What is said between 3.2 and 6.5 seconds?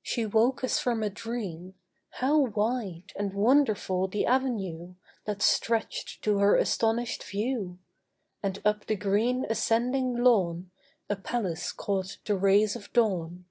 wonderful the avenue That stretched to